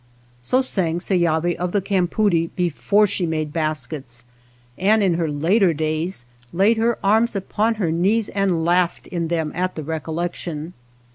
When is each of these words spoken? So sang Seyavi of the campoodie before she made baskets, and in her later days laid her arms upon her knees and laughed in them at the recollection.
So 0.41 0.61
sang 0.61 0.97
Seyavi 0.99 1.55
of 1.59 1.73
the 1.73 1.79
campoodie 1.79 2.49
before 2.55 3.05
she 3.05 3.27
made 3.27 3.53
baskets, 3.53 4.25
and 4.75 5.03
in 5.03 5.13
her 5.13 5.29
later 5.29 5.75
days 5.75 6.25
laid 6.51 6.77
her 6.77 6.97
arms 7.03 7.35
upon 7.35 7.75
her 7.75 7.91
knees 7.91 8.27
and 8.29 8.65
laughed 8.65 9.05
in 9.05 9.27
them 9.27 9.51
at 9.53 9.75
the 9.75 9.83
recollection. 9.83 10.73